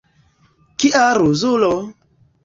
[0.83, 1.69] Kia ruzulo!